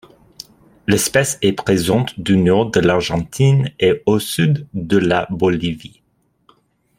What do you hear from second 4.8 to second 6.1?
la Bolivie.